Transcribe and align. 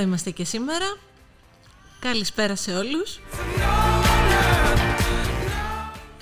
Εδώ 0.00 0.08
είμαστε 0.08 0.30
και 0.30 0.44
σήμερα. 0.44 0.96
Καλησπέρα 1.98 2.56
σε 2.56 2.72
όλους. 2.72 3.20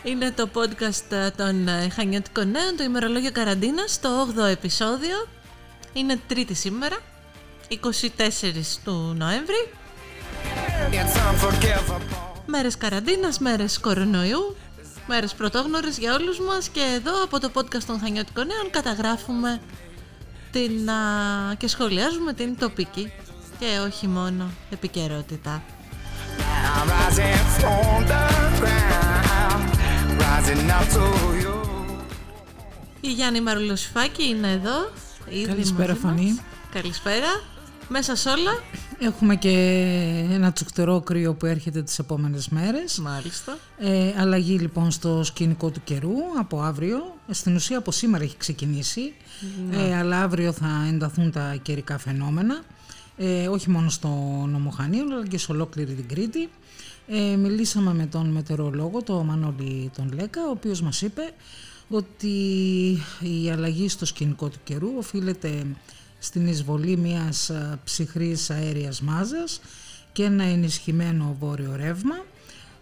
Είναι 0.02 0.30
το 0.30 0.48
podcast 0.54 1.10
ε, 1.10 1.30
των 1.30 1.68
ε, 1.68 1.88
Χανιώτικων 1.88 2.50
Νέων, 2.50 2.76
το 2.76 2.82
ημερολόγιο 2.82 3.32
καραντίνας, 3.32 4.00
το 4.00 4.08
8ο 4.36 4.44
επεισόδιο. 4.44 5.28
Είναι 5.92 6.20
τρίτη 6.28 6.54
σήμερα, 6.54 6.96
24 7.68 7.76
του 8.84 9.14
Νοέμβρη. 9.16 9.72
Μέρες 12.46 12.76
καραντίνας, 12.76 13.38
μέρες 13.38 13.78
κορονοϊού, 13.78 14.56
μέρες 15.06 15.34
πρωτόγνωρες 15.34 15.98
για 15.98 16.14
όλους 16.14 16.40
μας 16.40 16.68
και 16.68 16.80
εδώ 16.96 17.24
από 17.24 17.40
το 17.40 17.50
podcast 17.54 17.84
των 17.86 17.98
Χανιώτικων 18.00 18.46
Νέων 18.46 18.70
καταγράφουμε 18.70 19.60
την, 20.50 20.90
α, 20.90 21.54
και 21.58 21.68
σχολιάζουμε 21.68 22.32
την 22.32 22.58
τοπική 22.58 23.12
και 23.58 23.78
όχι 23.86 24.06
μόνο 24.08 24.50
επικαιρότητα. 24.70 25.62
Η 33.00 33.10
Γιάννη 33.10 33.40
Μαρουλοσφάκη 33.40 34.28
είναι 34.28 34.50
εδώ. 34.50 34.90
ήδη 35.30 35.46
Καλησπέρα 35.46 35.88
μαζί 35.88 36.04
μας. 36.04 36.14
Φανή. 36.14 36.38
Καλησπέρα. 36.72 37.42
Μέσα 37.88 38.16
σ' 38.16 38.26
όλα. 38.26 38.62
Έχουμε 38.98 39.36
και 39.36 39.50
ένα 40.30 40.52
τσουκτερό 40.52 41.00
κρύο 41.00 41.34
που 41.34 41.46
έρχεται 41.46 41.82
τις 41.82 41.98
επόμενες 41.98 42.48
μέρες. 42.48 42.98
Μάλιστα. 42.98 43.58
Ε, 43.78 44.12
αλλαγή 44.18 44.58
λοιπόν 44.58 44.90
στο 44.90 45.24
σκηνικό 45.24 45.70
του 45.70 45.80
καιρού 45.84 46.14
από 46.38 46.60
αύριο. 46.60 47.16
Στην 47.30 47.54
ουσία 47.54 47.78
από 47.78 47.92
σήμερα 47.92 48.24
έχει 48.24 48.36
ξεκινήσει. 48.36 49.14
Ε, 49.70 49.96
αλλά 49.96 50.22
αύριο 50.22 50.52
θα 50.52 50.86
ενταθούν 50.88 51.30
τα 51.32 51.56
καιρικά 51.62 51.98
φαινόμενα. 51.98 52.62
Ε, 53.20 53.48
όχι 53.48 53.70
μόνο 53.70 53.88
στο 53.88 54.08
νομοχανείο 54.48 55.02
αλλά 55.02 55.26
και 55.26 55.38
σε 55.38 55.52
ολόκληρη 55.52 55.94
την 55.94 56.08
Κρήτη. 56.08 56.48
Ε, 57.08 57.36
μιλήσαμε 57.36 57.94
με 57.94 58.06
τον 58.06 58.26
μετεωρολόγο, 58.26 59.02
τον 59.02 59.26
Μανώλη 59.26 59.90
τον 59.96 60.12
Λέκα, 60.12 60.46
ο 60.46 60.50
οποίος 60.50 60.82
μας 60.82 61.02
είπε 61.02 61.22
ότι 61.88 62.36
η 63.20 63.50
αλλαγή 63.50 63.88
στο 63.88 64.06
σκηνικό 64.06 64.48
του 64.48 64.58
καιρού 64.64 64.88
οφείλεται 64.98 65.66
στην 66.18 66.46
εισβολή 66.46 66.96
μιας 66.96 67.50
α, 67.50 67.78
ψυχρής 67.84 68.50
αέριας 68.50 69.00
μάζας 69.00 69.60
και 70.12 70.22
ένα 70.22 70.44
ενισχυμένο 70.44 71.36
βόρειο 71.40 71.76
ρεύμα 71.76 72.24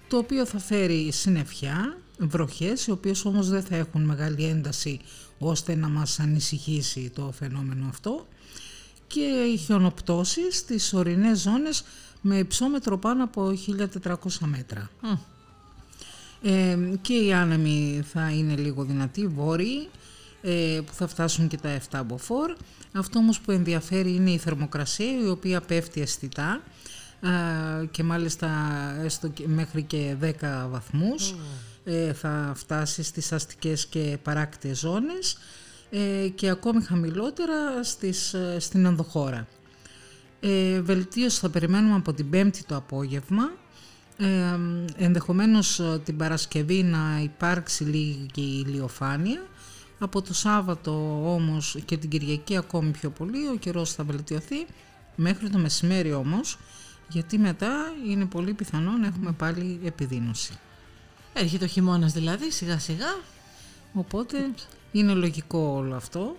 το 0.09 0.17
οποίο 0.17 0.47
θα 0.47 0.59
φέρει 0.59 1.13
συννεφιά, 1.13 1.97
βροχές, 2.19 2.87
οι 2.87 2.91
οποίες 2.91 3.25
όμως 3.25 3.49
δεν 3.49 3.63
θα 3.63 3.77
έχουν 3.77 4.03
μεγάλη 4.03 4.45
ένταση 4.45 5.01
ώστε 5.39 5.75
να 5.75 5.89
μας 5.89 6.21
ανησυχήσει 6.21 7.11
το 7.15 7.33
φαινόμενο 7.39 7.87
αυτό 7.89 8.27
και 9.07 9.57
χιονοπτώσεις 9.65 10.57
στις 10.57 10.93
ορεινές 10.95 11.41
ζώνες 11.41 11.85
με 12.21 12.39
υψόμετρο 12.39 12.99
πάνω 12.99 13.25
από 13.25 13.53
1400 14.05 14.15
μέτρα. 14.41 14.91
Μμ. 15.01 15.13
Ε, 16.43 16.79
και 17.01 17.15
οι 17.15 17.33
άνεμοι 17.33 18.03
θα 18.13 18.31
είναι 18.31 18.57
λίγο 18.57 18.85
δυνατοί, 18.85 19.27
βόρειοι, 19.27 19.89
ε, 20.43 20.81
που 20.87 20.93
θα 20.93 21.07
φτάσουν 21.07 21.49
και 21.49 21.57
τα 21.57 21.69
7 21.91 22.03
μποφόρ. 22.07 22.57
Αυτό 22.93 23.19
όμως 23.19 23.41
που 23.41 23.51
ενδιαφέρει 23.51 24.15
είναι 24.15 24.31
η 24.31 24.39
θερμοκρασία, 24.39 25.21
η 25.25 25.29
οποία 25.29 25.61
πέφτει 25.61 26.01
αισθητά 26.01 26.49
α, 26.49 27.31
και 27.91 28.03
μάλιστα 28.03 28.49
έστω 29.05 29.29
και 29.29 29.49
μέχρι 29.49 29.83
και 29.83 30.17
10 30.23 30.69
βαθμούς. 30.71 31.35
Ε, 31.85 32.13
θα 32.13 32.53
φτάσει 32.57 33.03
στις 33.03 33.33
αστικές 33.33 33.87
και 33.87 34.19
παράκτιες 34.23 34.79
ζώνες 34.79 35.33
ε, 35.33 35.39
και 36.35 36.49
ακόμη 36.49 36.83
χαμηλότερα 36.83 37.83
στις, 37.83 38.35
ε, 38.35 38.57
στην 38.61 38.85
ενδοχώρα. 38.85 39.47
Ε, 40.41 40.81
βελτίωση 40.81 41.41
θα 41.41 41.49
περιμένουμε 41.49 41.95
από 41.95 42.13
την 42.13 42.31
Πέμπτη 42.31 42.65
το 42.65 42.77
απόγευμα. 42.77 43.53
Ε, 44.19 44.59
ενδεχομένως 44.97 45.81
ε, 45.81 46.01
την 46.05 46.17
Παρασκευή 46.17 46.83
να 46.83 47.21
υπάρξει 47.23 47.85
λίγη 47.85 48.65
ηλιοφάνεια. 48.67 49.47
Από 49.99 50.23
το 50.23 50.35
Σάββατο 50.35 51.23
όμως 51.35 51.77
και 51.85 51.97
την 51.97 52.11
Κυριακή 52.11 52.57
ακόμη 52.57 52.91
πιο 52.91 53.11
πολύ 53.11 53.49
ο 53.49 53.57
καιρός 53.57 53.93
θα 53.93 54.05
βελτιωθεί 54.05 54.67
μέχρι 55.17 55.51
το 55.51 55.59
μεσημέρι 55.59 56.13
όμως 56.13 56.59
γιατί 57.09 57.39
μετά 57.39 57.93
είναι 58.09 58.25
πολύ 58.25 58.55
πιθανό 58.55 58.91
να 58.91 59.07
έχουμε 59.07 59.33
πάλι 59.33 59.81
επιδείνωση. 59.85 60.53
Έρχεται 61.33 61.65
ο 61.65 61.69
χειμώνας 61.69 62.13
δηλαδή, 62.13 62.51
σιγά 62.51 62.79
σιγά. 62.79 63.09
Οπότε 63.97 64.51
είναι 64.93 65.13
λογικό 65.13 65.59
όλο 65.59 65.95
αυτό. 65.95 66.37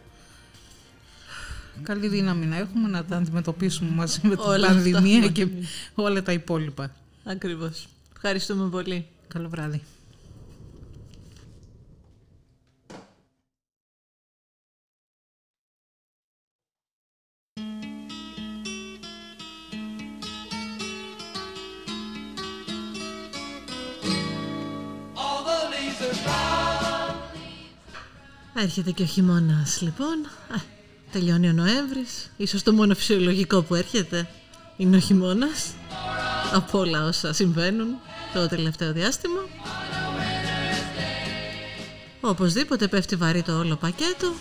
Καλή 1.84 2.08
δύναμη 2.08 2.46
να 2.46 2.58
έχουμε 2.58 2.90
να 2.90 3.06
τα 3.06 3.16
αντιμετωπίσουμε 3.18 3.90
μαζί 3.90 4.20
με 4.24 4.30
την 4.36 4.40
Όλα 4.46 4.68
αυτά 4.68 4.68
πανδημία 4.68 5.20
μαζί. 5.20 5.32
και 5.32 5.48
όλα 5.96 6.24
τα 6.24 6.32
υπόλοιπα. 6.32 6.96
Ακριβώς. 7.24 7.88
Ευχαριστούμε 8.16 8.70
πολύ. 8.70 9.08
Καλό 9.28 9.50
βράδυ. 9.50 9.82
Έρχεται 28.68 28.92
και 28.92 29.04
ο 29.04 29.06
χειμώνας 29.06 29.82
λοιπόν. 29.82 30.26
Α, 30.50 30.62
τελειώνει 31.12 31.50
ο 31.50 31.52
Νοέμβρης. 31.54 32.32
Ίσως 32.38 32.64
το 32.64 32.74
μόνο 32.74 32.96
φυσιολογικό 32.96 33.62
που 33.62 33.76
έρχεται 33.76 34.28
είναι 34.78 34.96
ο 34.96 35.00
χειμώνας. 35.00 35.74
Από 36.54 36.80
όλα 36.80 37.06
όσα 37.06 37.34
συμβαίνουν 37.34 37.88
το 38.34 38.48
τελευταίο 38.48 38.94
διάστημα. 38.94 39.40
Οπωσδήποτε 42.22 42.88
πέφτει 42.88 43.16
βαρύ 43.16 43.42
το 43.42 43.58
όλο 43.58 43.76
πακέτο. 43.76 44.34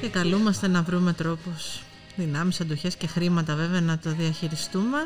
Και 0.00 0.08
καλούμαστε 0.08 0.68
να 0.68 0.82
βρούμε 0.82 1.12
τρόπους, 1.12 1.82
δυνάμεις, 2.16 2.60
αντοχές 2.60 2.94
και 2.96 3.06
χρήματα 3.06 3.54
βέβαια 3.54 3.80
να 3.80 3.98
το 3.98 4.10
διαχειριστούμε. 4.10 4.98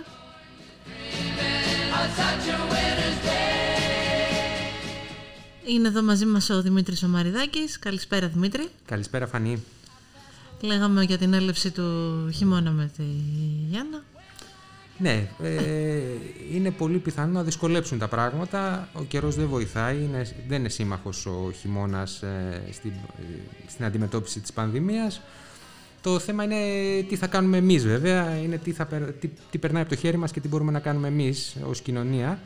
Είναι 5.66 5.88
εδώ 5.88 6.02
μαζί 6.02 6.26
μας 6.26 6.50
ο 6.50 6.62
Δημήτρης 6.62 7.02
ο 7.02 7.08
Μαριδάκης. 7.08 7.78
Καλησπέρα 7.78 8.28
Δημήτρη. 8.28 8.68
Καλησπέρα 8.84 9.26
Φανή. 9.26 9.62
Λέγαμε 10.60 11.02
για 11.02 11.18
την 11.18 11.32
έλευση 11.32 11.70
του 11.70 11.82
χειμώνα 12.34 12.70
με 12.70 12.90
τη 12.96 13.02
Γιάννα. 13.70 14.02
Ναι, 14.98 15.28
ε, 15.42 16.00
είναι 16.52 16.70
πολύ 16.70 16.98
πιθανό 16.98 17.32
να 17.32 17.42
δυσκολέψουν 17.42 17.98
τα 17.98 18.08
πράγματα. 18.08 18.88
Ο 18.92 19.04
καιρός 19.04 19.36
δεν 19.36 19.46
βοηθάει, 19.48 19.96
είναι, 19.96 20.26
δεν 20.48 20.58
είναι 20.58 20.68
σύμμαχος 20.68 21.26
ο 21.26 21.52
χειμώνας 21.60 22.22
ε, 22.22 22.62
στην, 22.72 22.90
ε, 22.90 23.22
στην 23.68 23.84
αντιμετώπιση 23.84 24.40
της 24.40 24.52
πανδημίας. 24.52 25.20
Το 26.02 26.18
θέμα 26.18 26.44
είναι 26.44 26.56
τι 27.08 27.16
θα 27.16 27.26
κάνουμε 27.26 27.56
εμείς 27.56 27.86
βέβαια, 27.86 28.36
είναι 28.36 28.58
τι, 28.58 28.72
θα, 28.72 28.86
περ- 28.86 29.12
τι, 29.12 29.30
τι 29.50 29.58
περνάει 29.58 29.82
από 29.82 29.90
το 29.90 29.96
χέρι 29.96 30.16
μας 30.16 30.30
και 30.32 30.40
τι 30.40 30.48
μπορούμε 30.48 30.72
να 30.72 30.80
κάνουμε 30.80 31.08
εμείς 31.08 31.56
ως 31.68 31.80
κοινωνία. 31.80 32.38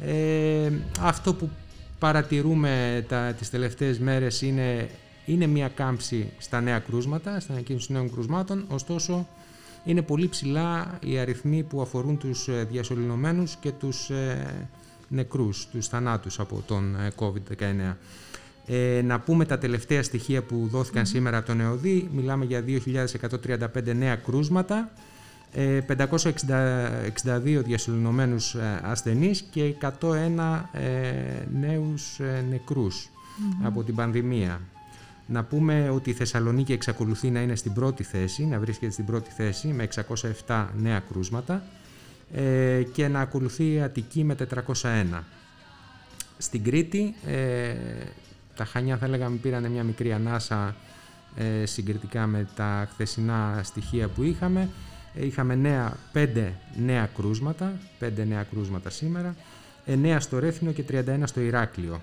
Ε, 0.00 0.70
αυτό 1.00 1.34
που 1.34 1.50
παρατηρούμε 1.98 3.04
τα, 3.08 3.34
τις 3.38 3.50
τελευταίες 3.50 3.98
μέρες 3.98 4.42
είναι, 4.42 4.88
είναι 5.24 5.46
μια 5.46 5.68
κάμψη 5.68 6.32
στα 6.38 6.60
νέα 6.60 6.78
κρούσματα, 6.78 7.40
στην 7.40 7.54
ανακοίνωση 7.54 7.92
νέων 7.92 8.12
κρουσμάτων, 8.12 8.64
ωστόσο 8.68 9.26
είναι 9.84 10.02
πολύ 10.02 10.28
ψηλά 10.28 10.98
οι 11.00 11.18
αριθμοί 11.18 11.62
που 11.62 11.80
αφορούν 11.80 12.18
τους 12.18 12.48
ε, 12.48 12.66
διασωληνωμένους 12.70 13.56
και 13.56 13.70
τους 13.70 14.10
ε, 14.10 14.68
νεκρούς, 15.08 15.66
τους 15.66 15.88
θανάτους 15.88 16.40
από 16.40 16.62
τον 16.66 16.96
ε, 16.96 17.12
COVID-19. 17.16 17.94
Ε, 18.66 19.02
να 19.04 19.20
πούμε 19.20 19.44
τα 19.44 19.58
τελευταία 19.58 20.02
στοιχεία 20.02 20.42
που 20.42 20.68
δοθηκαν 20.70 21.06
σήμερα 21.06 21.36
από 21.36 21.46
τον 21.46 21.60
ΕΟΔΗ. 21.60 22.08
Μιλάμε 22.12 22.44
για 22.44 22.64
2.135 22.66 23.94
νέα 23.96 24.16
κρούσματα, 24.16 24.76
ε, 24.76 25.13
562 25.54 27.62
διασωληνωμένους 27.64 28.54
ε, 28.54 28.80
ασθενείς 28.82 29.44
και 29.50 29.74
101 30.00 30.60
ε, 30.72 30.82
νέους 31.60 32.20
ε, 32.20 32.44
νεκρούς 32.50 33.08
από 33.62 33.82
την 33.82 33.94
πανδημία. 33.94 34.60
Να 35.26 35.44
πούμε 35.44 35.90
ότι 35.90 36.10
η 36.10 36.12
Θεσσαλονίκη 36.12 36.72
εξακολουθεί 36.72 37.30
να 37.30 37.40
είναι 37.40 37.54
στην 37.54 37.72
πρώτη 37.72 38.02
θέση, 38.02 38.46
να 38.46 38.58
βρίσκεται 38.58 38.92
στην 38.92 39.04
πρώτη 39.04 39.30
θέση 39.30 39.68
με 39.68 39.88
607 40.46 40.66
νέα 40.76 40.98
κρούσματα 40.98 41.62
ε, 42.32 42.82
και 42.92 43.08
να 43.08 43.20
ακολουθεί 43.20 43.72
η 43.72 43.80
Αττική 43.80 44.24
με 44.24 44.36
401. 44.82 45.04
Στην 46.38 46.64
Κρήτη 46.64 47.14
ε, 47.26 47.74
τα 48.56 48.64
Χανιά 48.64 48.96
θα 48.96 49.08
λέγαμε 49.08 49.36
πήραν 49.36 49.70
μια 49.70 49.82
μικρή 49.82 50.12
ανάσα 50.12 50.76
ε, 51.36 51.66
συγκριτικά 51.66 52.26
με 52.26 52.48
τα 52.56 52.88
χθεσινά 52.92 53.60
στοιχεία 53.62 54.08
που 54.08 54.22
είχαμε. 54.22 54.68
Ε, 55.14 55.26
είχαμε 55.26 55.54
νέα, 55.54 55.96
5 56.12 56.52
νέα 56.76 57.10
κρούσματα, 57.16 57.72
5 58.00 58.10
νέα 58.26 58.42
κρούσματα 58.42 58.90
σήμερα, 58.90 59.36
9 59.86 60.16
στο 60.20 60.38
Ρέθινο 60.38 60.72
και 60.72 60.84
31 60.90 61.22
στο 61.24 61.40
Ηράκλειο. 61.40 62.00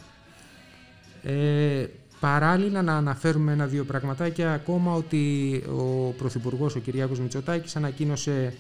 Ε, 1.24 1.86
Παράλληλα 2.22 2.82
να 2.82 2.96
αναφέρουμε 2.96 3.52
ένα-δύο 3.52 3.84
πραγματάκια 3.84 4.54
ακόμα 4.54 4.94
ότι 4.94 5.54
ο 5.68 6.14
Πρωθυπουργός 6.18 6.76
ο 6.76 6.80
Κυριάκος 6.80 7.20
Μητσοτάκης 7.20 7.76
ανακοίνωσε 7.76 8.54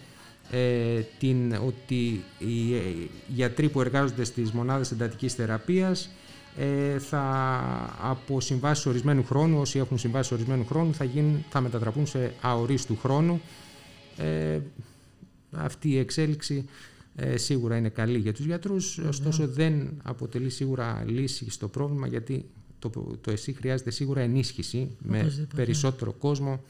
ε, 0.51 0.99
την, 1.19 1.53
ότι 1.65 2.23
οι 2.37 2.75
γιατροί 3.27 3.69
που 3.69 3.81
εργάζονται 3.81 4.23
στις 4.23 4.51
μονάδες 4.51 4.91
εντατικής 4.91 5.33
θεραπείας 5.33 6.09
ε, 6.57 6.99
θα, 6.99 7.25
από 8.01 8.41
συμβάσεις 8.41 8.85
ορισμένου 8.85 9.23
χρόνου, 9.23 9.59
όσοι 9.59 9.79
έχουν 9.79 9.97
συμβάσεις 9.97 10.31
ορισμένου 10.31 10.65
χρόνου, 10.65 10.93
θα, 10.93 11.03
γίνουν, 11.03 11.45
θα 11.49 11.61
μετατραπούν 11.61 12.07
σε 12.07 12.33
αορίστου 12.41 12.97
χρόνου. 13.01 13.41
Ε, 14.21 14.59
αυτή 15.51 15.89
η 15.89 15.97
εξέλιξη 15.97 16.65
ε, 17.15 17.37
σίγουρα 17.37 17.77
είναι 17.77 17.89
καλή 17.89 18.17
για 18.17 18.33
τους 18.33 18.45
γιατρούς, 18.45 18.97
ωστόσο 18.97 19.47
δεν 19.47 19.89
αποτελεί 20.03 20.49
σίγουρα 20.49 21.03
λύση 21.07 21.49
στο 21.49 21.67
πρόβλημα 21.67 22.07
γιατί 22.07 22.45
το, 22.79 22.89
το 23.21 23.31
ΕΣΥ 23.31 23.53
χρειάζεται 23.53 23.91
σίγουρα 23.91 24.21
ενίσχυση 24.21 24.89
με 25.01 25.47
περισσότερο 25.55 26.11
κόσμο. 26.11 26.63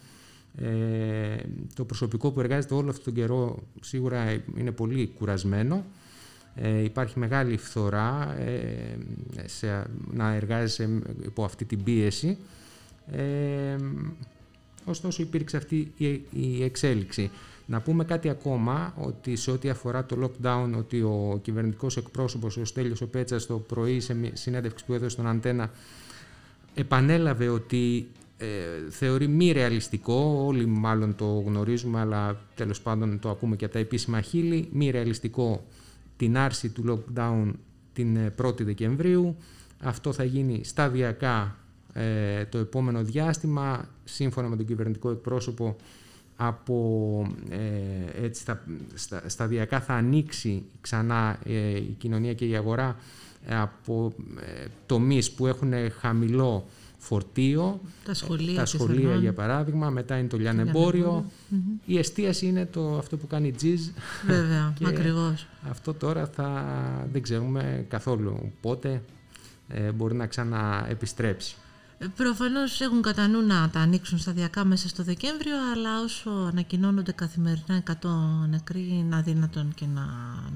Ε, 0.57 1.35
το 1.73 1.85
προσωπικό 1.85 2.31
που 2.31 2.39
εργάζεται 2.39 2.73
όλο 2.73 2.89
αυτόν 2.89 3.03
τον 3.03 3.13
καιρό 3.13 3.63
σίγουρα 3.81 4.41
είναι 4.57 4.71
πολύ 4.71 5.07
κουρασμένο. 5.17 5.85
Ε, 6.55 6.83
υπάρχει 6.83 7.19
μεγάλη 7.19 7.57
φθορά 7.57 8.35
ε, 8.39 8.97
σε, 9.45 9.85
να 10.13 10.33
εργάζεσαι 10.33 11.01
υπό 11.23 11.43
αυτή 11.43 11.65
την 11.65 11.83
πίεση. 11.83 12.37
Ε, 14.85 14.89
ωστόσο 14.89 15.21
υπήρξε 15.21 15.57
αυτή 15.57 15.91
η, 15.97 16.07
η 16.31 16.63
εξέλιξη. 16.63 17.31
Να 17.65 17.81
πούμε 17.81 18.03
κάτι 18.03 18.29
ακόμα, 18.29 18.93
ότι 18.97 19.35
σε 19.35 19.51
ό,τι 19.51 19.69
αφορά 19.69 20.05
το 20.05 20.17
lockdown, 20.23 20.69
ότι 20.77 21.01
ο 21.01 21.39
κυβερνητικός 21.41 21.97
εκπρόσωπος, 21.97 22.57
ο 22.57 22.65
Στέλιος 22.65 23.01
ο 23.01 23.07
Πέτσας, 23.07 23.45
το 23.45 23.57
πρωί 23.57 23.99
σε 23.99 24.31
συνέντευξη 24.33 24.85
που 24.85 24.93
έδωσε 24.93 25.09
στον 25.09 25.27
Αντένα, 25.27 25.71
επανέλαβε 26.73 27.47
ότι 27.47 28.07
ε, 28.37 28.45
θεωρεί 28.89 29.27
μη 29.27 29.51
ρεαλιστικό, 29.51 30.43
όλοι 30.45 30.65
μάλλον 30.65 31.15
το 31.15 31.25
γνωρίζουμε, 31.25 31.99
αλλά 31.99 32.41
τέλος 32.55 32.81
πάντων 32.81 33.19
το 33.19 33.29
ακούμε 33.29 33.55
και 33.55 33.65
από 33.65 33.73
τα 33.73 33.79
επίσημα 33.79 34.21
χείλη, 34.21 34.69
μη 34.71 34.89
ρεαλιστικό 34.89 35.65
την 36.17 36.37
άρση 36.37 36.69
του 36.69 36.83
lockdown 36.87 37.51
την 37.93 38.17
1η 38.41 38.59
ε, 38.59 38.63
Δεκεμβρίου. 38.63 39.35
Αυτό 39.79 40.13
θα 40.13 40.23
γίνει 40.23 40.63
σταδιακά 40.63 41.55
ε, 41.93 42.45
το 42.45 42.57
επόμενο 42.57 43.03
διάστημα, 43.03 43.89
σύμφωνα 44.03 44.47
με 44.47 44.55
τον 44.55 44.65
κυβερνητικό 44.65 45.09
εκπρόσωπο, 45.09 45.75
από 46.35 47.27
ε, 47.49 48.23
έτσι, 48.25 48.43
στα, 48.93 49.23
σταδιακά 49.27 49.81
θα 49.81 49.93
ανοίξει 49.93 50.63
ξανά 50.81 51.39
ε, 51.45 51.77
η 51.77 51.95
κοινωνία 51.97 52.33
και 52.33 52.45
η 52.45 52.55
αγορά 52.55 52.95
από 53.49 54.13
ε, 54.39 54.65
τομείς 54.85 55.31
που 55.31 55.47
έχουν 55.47 55.73
χαμηλό 55.99 56.67
φορτίο, 56.97 57.81
τα 58.05 58.13
σχολεία, 58.13 58.55
τα 58.55 58.65
σχολεία 58.65 59.15
για 59.15 59.33
παράδειγμα, 59.33 59.89
μετά 59.89 60.17
είναι 60.17 60.27
το 60.27 60.37
λιανεμπόριο. 60.37 61.25
Η 61.85 61.97
εστίαση 61.97 62.45
είναι 62.45 62.65
το, 62.65 62.97
αυτό 62.97 63.17
που 63.17 63.27
κάνει 63.27 63.51
τζιζ. 63.51 63.87
Βέβαια, 64.25 64.73
ακριβώς. 64.91 65.47
Αυτό 65.69 65.93
τώρα 65.93 66.25
θα, 66.25 66.65
δεν 67.11 67.21
ξέρουμε 67.21 67.85
καθόλου 67.89 68.51
πότε 68.61 69.01
ε, 69.67 69.91
μπορεί 69.91 70.15
να 70.15 70.27
ξαναεπιστρέψει. 70.27 71.55
Ε, 72.01 72.05
Προφανώς 72.15 72.81
έχουν 72.81 73.01
κατά 73.01 73.27
νου 73.27 73.45
να 73.45 73.69
τα 73.69 73.79
ανοίξουν 73.79 74.17
σταδιακά 74.17 74.65
μέσα 74.65 74.87
στο 74.87 75.03
Δεκέμβριο, 75.03 75.55
αλλά 75.73 76.01
όσο 76.03 76.29
ανακοινώνονται 76.29 77.11
καθημερινά 77.11 77.83
100 77.87 77.93
νεκροί, 78.49 78.87
είναι 78.91 79.15
αδύνατον 79.15 79.73
και 79.75 79.85
να, 79.85 80.05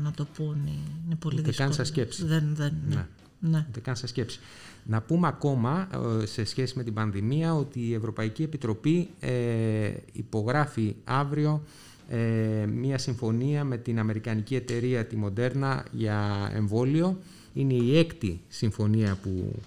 να 0.04 0.12
το 0.12 0.28
πούν. 0.36 0.70
Είναι 1.06 1.16
πολύ 1.20 1.36
Ούτε 1.36 1.48
δύσκολο. 1.48 1.68
καν 1.68 1.78
σαν 1.78 1.86
σκέψη. 1.86 2.26
Δεν, 2.26 2.50
δεν, 2.56 2.74
ναι. 2.90 3.06
ναι. 3.40 3.66
Ούτε 3.70 3.80
καν 3.80 3.96
σαν 3.96 4.08
σκέψη. 4.08 4.40
Να 4.84 5.02
πούμε 5.02 5.28
ακόμα 5.28 5.88
ε, 6.22 6.26
σε 6.26 6.44
σχέση 6.46 6.78
με 6.78 6.84
την 6.84 6.94
πανδημία 6.94 7.56
ότι 7.56 7.80
η 7.80 7.94
Ευρωπαϊκή 7.94 8.44
Επιτροπή 8.44 9.10
ε, 9.20 9.92
υπογράφει 10.12 10.96
αύριο 11.04 11.64
ε, 12.10 12.66
μία 12.66 12.98
συμφωνία 12.98 13.64
με 13.64 13.78
την 13.78 14.00
Αμερικανική 14.00 14.56
εταιρεία 14.56 15.06
τη 15.06 15.18
Moderna 15.26 15.80
για 15.92 16.50
εμβόλιο. 16.54 17.20
Είναι 17.54 17.74
η 17.74 17.98
έκτη 17.98 18.42
συμφωνία 18.48 19.18
που 19.24 19.54
ε, 19.56 19.60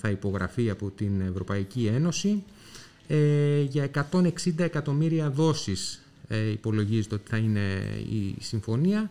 θα 0.00 0.08
υπογραφεί 0.08 0.70
από 0.70 0.90
την 0.90 1.20
Ευρωπαϊκή 1.20 1.86
Ένωση. 1.86 2.42
Ε, 3.06 3.60
για 3.60 3.90
160 4.12 4.30
εκατομμύρια 4.56 5.30
δόσεις 5.30 6.02
ε, 6.28 6.50
υπολογίζεται 6.50 7.14
ότι 7.14 7.30
θα 7.30 7.36
είναι 7.36 7.60
η 8.10 8.36
συμφωνία. 8.40 9.10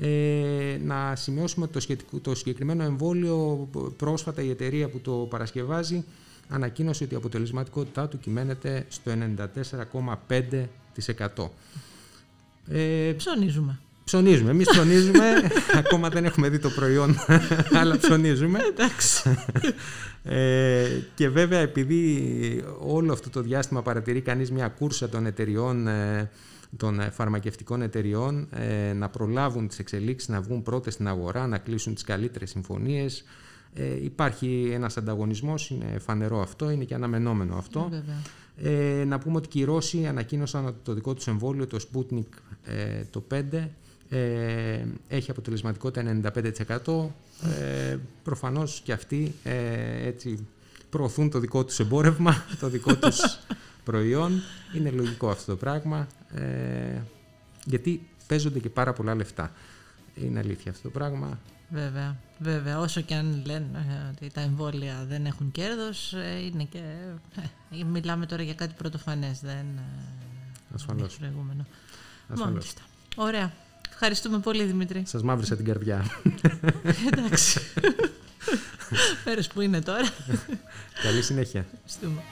Ε, 0.00 0.78
να 0.84 1.16
σημειώσουμε 1.16 1.66
το, 1.66 1.80
σχετικό, 1.80 2.18
το 2.18 2.34
συγκεκριμένο 2.34 2.82
εμβόλιο 2.82 3.68
πρόσφατα 3.96 4.42
η 4.42 4.50
εταιρεία 4.50 4.88
που 4.88 5.00
το 5.00 5.12
παρασκευάζει 5.12 6.04
ανακοίνωσε 6.48 7.04
ότι 7.04 7.14
η 7.14 7.16
αποτελεσματικότητά 7.16 8.08
του 8.08 8.18
κυμαίνεται 8.18 8.86
στο 8.88 9.12
94,5%. 11.34 11.48
Ε, 12.68 13.12
ψωνίζουμε. 13.16 13.80
Ψωνίζουμε. 14.08 14.50
Εμείς 14.50 14.68
ψωνίζουμε. 14.70 15.24
Ακόμα 15.82 16.08
δεν 16.08 16.24
έχουμε 16.24 16.48
δει 16.48 16.58
το 16.58 16.70
προϊόν, 16.70 17.16
αλλά 17.80 17.98
ψωνίζουμε. 17.98 18.58
Εντάξει. 18.68 19.36
Ε, 20.22 20.86
και 21.14 21.28
βέβαια 21.28 21.58
επειδή 21.58 22.64
όλο 22.78 23.12
αυτό 23.12 23.30
το 23.30 23.40
διάστημα 23.40 23.82
παρατηρεί 23.82 24.20
κανείς 24.20 24.50
μια 24.50 24.68
κούρσα 24.68 25.08
των 25.08 25.26
εταιριών 25.26 25.86
ε, 25.86 26.30
των 26.76 27.00
ε, 27.00 27.10
φαρμακευτικών 27.10 27.82
εταιριών 27.82 28.48
ε, 28.50 28.92
να 28.92 29.08
προλάβουν 29.08 29.68
τις 29.68 29.78
εξελίξεις, 29.78 30.28
να 30.28 30.40
βγουν 30.40 30.62
πρώτες 30.62 30.92
στην 30.92 31.08
αγορά, 31.08 31.46
να 31.46 31.58
κλείσουν 31.58 31.94
τις 31.94 32.04
καλύτερες 32.04 32.50
συμφωνίες. 32.50 33.24
Ε, 33.74 34.04
υπάρχει 34.04 34.70
ένας 34.72 34.96
ανταγωνισμός, 34.96 35.70
είναι 35.70 35.98
φανερό 35.98 36.40
αυτό, 36.40 36.70
είναι 36.70 36.84
και 36.84 36.94
αναμενόμενο 36.94 37.56
αυτό. 37.56 37.90
Ε, 38.62 39.04
να 39.06 39.18
πούμε 39.18 39.36
ότι 39.36 39.48
και 39.48 39.58
οι 39.58 39.64
Ρώσοι 39.64 40.06
ανακοίνωσαν 40.06 40.66
ότι 40.66 40.78
το 40.82 40.92
δικό 40.92 41.14
τους 41.14 41.26
εμβόλιο, 41.26 41.66
το 41.66 41.78
Sputnik 41.92 42.28
ε, 42.64 43.02
το 43.10 43.24
5, 43.34 43.68
ε, 44.08 44.84
έχει 45.08 45.30
αποτελεσματικότητα 45.30 46.20
95%. 46.84 47.06
Ε, 47.60 47.98
προφανώς 48.22 48.80
και 48.84 48.92
αυτοί 48.92 49.34
ε, 49.42 50.06
έτσι 50.06 50.46
προωθούν 50.90 51.30
το 51.30 51.38
δικό 51.38 51.64
τους 51.64 51.78
εμπόρευμα, 51.78 52.44
το 52.60 52.68
δικό 52.68 52.96
τους 52.96 53.38
προϊόν. 53.84 54.42
Είναι 54.74 54.90
λογικό 54.90 55.28
αυτό 55.28 55.52
το 55.52 55.56
πράγμα, 55.56 56.06
ε, 56.34 57.00
γιατί 57.64 58.08
παίζονται 58.26 58.58
και 58.58 58.68
πάρα 58.68 58.92
πολλά 58.92 59.14
λεφτά. 59.14 59.52
Είναι 60.14 60.38
αλήθεια 60.38 60.70
αυτό 60.70 60.82
το 60.82 60.90
πράγμα. 60.98 61.38
Βέβαια, 61.70 62.16
βέβαια. 62.38 62.78
Όσο 62.78 63.00
και 63.00 63.14
αν 63.14 63.42
λένε 63.46 64.12
ότι 64.14 64.30
τα 64.30 64.40
εμβόλια 64.40 65.04
δεν 65.08 65.26
έχουν 65.26 65.52
κέρδος, 65.52 66.12
ε, 66.12 66.44
είναι 66.44 66.64
και... 66.64 66.78
Ε, 67.80 67.84
μιλάμε 67.84 68.26
τώρα 68.26 68.42
για 68.42 68.54
κάτι 68.54 68.74
πρωτοφανές, 68.78 69.40
δεν 69.40 69.66
Ασφαλώς. 70.74 71.16
είναι 71.16 71.28
προηγούμενο. 71.28 71.66
Ασφαλώς. 72.28 72.52
Μάλιστα. 72.54 72.82
Ωραία. 73.16 73.52
Ευχαριστούμε 73.92 74.38
πολύ, 74.38 74.64
Δημήτρη. 74.64 75.02
Σας 75.06 75.22
μαύρισα 75.22 75.56
την 75.56 75.64
καρδιά. 75.64 76.04
Εντάξει. 77.12 77.60
Μέρες 79.24 79.46
που 79.46 79.60
είναι 79.60 79.80
τώρα. 79.80 80.08
Καλή 81.02 81.22
συνέχεια. 81.22 81.66
Ευχαριστούμε. 81.72 82.22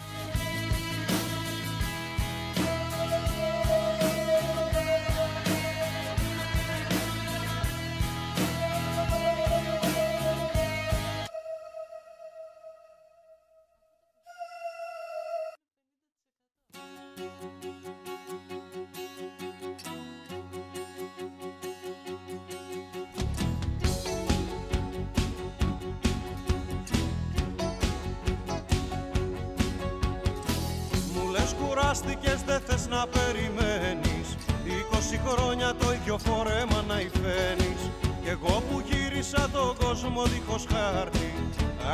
Λες 31.97 32.05
κουράστηκες 32.05 32.43
δεν 32.47 32.61
θες 32.67 32.87
να 32.89 33.07
περιμένεις. 33.07 34.27
20 34.65 35.19
χρόνια 35.27 35.75
το 35.75 35.93
ίδιο 35.93 36.19
φορέμα 36.19 36.85
να 36.89 37.01
υφαίνεις. 37.01 37.81
Κι 38.23 38.29
εγώ 38.29 38.63
που 38.69 38.83
γύρισα 38.89 39.49
τον 39.53 39.77
κόσμο 39.85 40.23
δίχως 40.23 40.67
χάρτη 40.73 41.33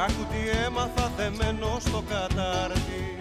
Άκου 0.05 0.25
τι 0.31 0.41
έμαθα 0.67 1.11
δεμένο 1.17 1.79
στο 1.81 2.03
κατάρτι. 2.09 3.17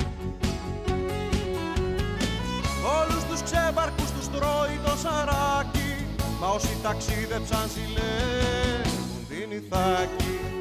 Όλους 3.00 3.23
τους 3.23 3.41
ξέμπαρκους 3.43 4.11
τους 4.11 4.27
τρώει 4.29 4.79
το 4.85 4.93
σαράκι 5.03 6.05
Μα 6.39 6.47
όσοι 6.47 6.77
ταξίδεψαν 6.83 7.69
ζηλεύουν 7.73 9.27
την 9.29 9.51
Ιθάκη 9.51 10.61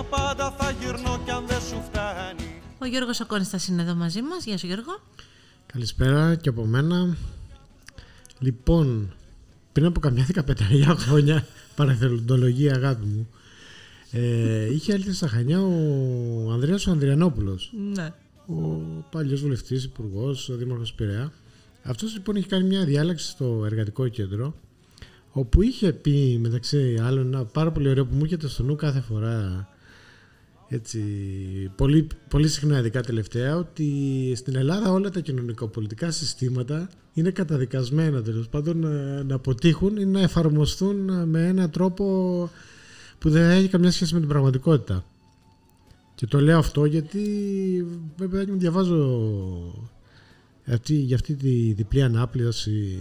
Σε 0.00 0.06
σένα 0.06 0.24
πάντα 0.26 0.50
θα 0.50 0.70
γυρνώ 0.70 1.20
κι 1.24 1.30
αν 1.30 1.46
δεν 1.46 1.60
σου 1.60 1.82
φτάνει 1.82 2.60
Ο 2.78 2.86
Γιώργος 2.86 3.20
Ακόνιστας 3.20 3.68
είναι 3.68 3.82
εδώ 3.82 3.94
μαζί 3.94 4.22
μας. 4.22 4.44
Γεια 4.44 4.58
σου 4.58 4.66
Γιώργο. 4.66 5.00
Καλησπέρα 5.66 6.34
και 6.34 6.48
από 6.48 6.64
μένα. 6.66 7.16
Λοιπόν, 8.38 9.14
πριν 9.72 9.86
από 9.86 10.00
καμιά 10.00 10.24
δεκαπενταριά 10.24 10.94
χρόνια, 10.94 11.46
παραθελοντολογία 11.76 12.74
αγάπη 12.74 13.06
μου, 13.06 13.28
ε, 14.10 14.72
είχε 14.72 14.92
έρθει 14.92 15.12
στα 15.12 15.28
Χανιά 15.28 15.60
ο 15.62 16.50
Ανδρέας 16.52 16.86
ο 16.86 16.90
Ανδριανόπουλος, 16.90 17.72
Ναι. 17.94 18.12
ο 18.46 18.54
παλιός 19.10 19.40
βουλευτής, 19.40 19.84
υπουργός, 19.84 20.48
ο 20.48 20.54
δήμαρχος 20.56 20.92
Πειραιά. 20.92 21.32
Αυτός 21.82 22.12
λοιπόν 22.12 22.36
είχε 22.36 22.46
κάνει 22.46 22.64
μια 22.66 22.84
διάλεξη 22.84 23.28
στο 23.28 23.62
εργατικό 23.64 24.08
κέντρο, 24.08 24.54
όπου 25.30 25.62
είχε 25.62 25.92
πει 25.92 26.38
μεταξύ 26.40 26.98
άλλων 27.02 27.26
ένα 27.26 27.44
πάρα 27.44 27.70
πολύ 27.72 27.88
ωραίο 27.88 28.06
που 28.06 28.14
μου 28.14 28.22
έρχεται 28.22 28.48
στο 28.48 28.62
νου 28.62 28.76
κάθε 28.76 29.00
φορά 29.00 29.68
έτσι, 30.72 31.00
πολύ, 31.76 32.06
πολύ 32.28 32.48
συχνά 32.48 32.78
ειδικά 32.78 33.02
τελευταία 33.02 33.56
ότι 33.56 33.86
στην 34.36 34.56
Ελλάδα 34.56 34.92
όλα 34.92 35.10
τα 35.10 35.20
κοινωνικοπολιτικά 35.20 36.10
συστήματα 36.10 36.88
είναι 37.12 37.30
καταδικασμένα 37.30 38.22
τέλος 38.22 38.48
πάντων 38.48 38.78
να, 38.78 39.22
να 39.22 39.34
αποτύχουν 39.34 39.96
ή 39.96 40.04
να 40.04 40.20
εφαρμοστούν 40.20 41.28
με 41.28 41.46
έναν 41.46 41.70
τρόπο 41.70 42.04
που 43.18 43.30
δεν 43.30 43.50
έχει 43.50 43.68
καμιά 43.68 43.90
σχέση 43.90 44.14
με 44.14 44.20
την 44.20 44.28
πραγματικότητα. 44.28 45.04
Και 46.14 46.26
το 46.26 46.40
λέω 46.40 46.58
αυτό 46.58 46.84
γιατί 46.84 47.20
βέβαια 48.16 48.44
μου 48.48 48.58
διαβάζω 48.58 49.20
αυτή, 50.66 50.94
για 50.94 51.16
αυτή 51.16 51.34
τη 51.34 51.72
διπλή 51.72 52.02
ανάπλαση 52.02 52.98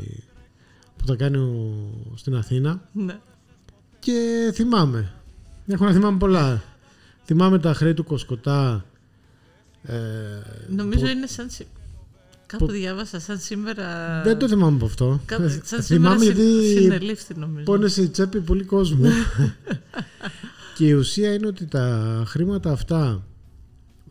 που 0.97 1.05
θα 1.05 1.15
κάνει 1.15 1.37
ο, 1.37 1.73
στην 2.15 2.35
Αθήνα 2.35 2.89
ναι. 2.93 3.19
και 3.99 4.49
θυμάμαι. 4.53 5.13
Έχω 5.67 5.85
να 5.85 5.91
θυμάμαι 5.93 6.17
πολλά. 6.17 6.63
Θυμάμαι 7.29 7.59
τα 7.59 7.73
χρέη 7.73 7.93
του 7.93 8.03
Κοσκοτά. 8.03 8.85
Ε, 9.83 9.95
Νομίζω 10.69 10.99
που- 11.05 11.07
είναι 11.11 11.27
σαν. 11.27 11.49
σι- 11.49 11.67
Κάπου 12.45 12.67
διάβασα 12.67 13.19
σαν 13.19 13.39
σήμερα. 13.39 14.21
Δεν 14.23 14.37
το 14.37 14.47
θυμάμαι 14.47 14.75
από 14.75 14.85
αυτό. 14.85 15.19
Κάπου- 15.25 15.45
Ε, 15.45 15.61
σαν 15.63 15.83
σήμερα 15.83 16.17
θυμάμαι 16.17 16.23
συ- 16.25 16.33
γιατί 16.35 16.67
συνελήφθη 16.81 17.33
νομίζω. 17.37 17.63
πόνεσε 17.63 18.01
η 18.01 18.07
τσέπη 18.09 18.41
πολύ 18.41 18.63
κόσμο. 18.63 19.09
και 20.77 20.87
η 20.87 20.91
ουσία 20.93 21.33
είναι 21.33 21.47
ότι 21.47 21.65
τα 21.65 22.23
χρήματα 22.27 22.71
αυτά 22.71 23.23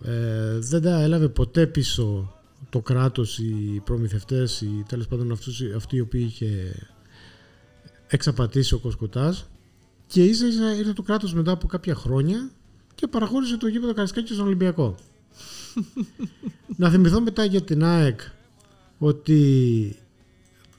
ε, 0.05 0.59
δεν 0.59 0.83
τα 0.83 1.01
έλαβε 1.03 1.29
ποτέ 1.29 1.67
πίσω 1.67 2.35
το 2.71 2.81
κράτος, 2.81 3.39
οι 3.39 3.81
προμηθευτές, 3.85 4.61
οι, 4.61 4.85
τέλος 4.89 5.07
πάντων 5.07 5.33
αυτούς, 5.33 5.63
αυτοί 5.77 5.97
οι 5.97 6.01
οποίοι 6.01 6.25
είχε 6.29 6.75
εξαπατήσει 8.07 8.75
ο 8.75 8.79
Κοσκοτάς 8.79 9.49
και 10.07 10.25
ίσα 10.25 10.47
ίσα 10.47 10.75
ήρθε 10.75 10.93
το 10.93 11.03
κράτος 11.03 11.35
μετά 11.35 11.53
από 11.53 11.67
κάποια 11.67 11.95
χρόνια 11.95 12.51
και 12.99 13.07
παραχώρησε 13.07 13.57
το 13.57 13.67
γήπεδο 13.67 13.95
Καρισκάκης 13.95 14.35
στον 14.35 14.47
Ολυμπιακό. 14.47 14.97
Να 16.77 16.91
θυμηθώ 16.91 17.21
μετά 17.21 17.45
για 17.45 17.63
την 17.63 17.85
ΑΕΚ 17.85 18.21
ότι 18.99 19.97